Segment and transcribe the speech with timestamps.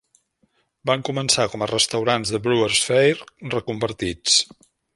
[0.89, 4.39] Van començar com a restaurants de Brewers Fayre reconvertits.